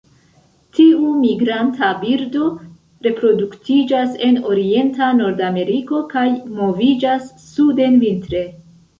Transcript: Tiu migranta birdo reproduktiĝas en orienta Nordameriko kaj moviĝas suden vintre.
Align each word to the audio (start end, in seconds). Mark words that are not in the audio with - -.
Tiu 0.75 1.09
migranta 1.23 1.89
birdo 2.03 2.45
reproduktiĝas 3.07 4.15
en 4.27 4.39
orienta 4.53 5.09
Nordameriko 5.19 5.99
kaj 6.15 6.23
moviĝas 6.61 7.29
suden 7.43 8.01
vintre. 8.05 8.43